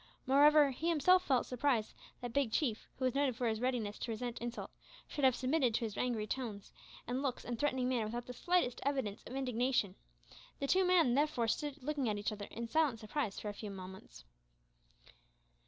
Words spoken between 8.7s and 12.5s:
evidence of indignation. The two men therefore stood looking at each other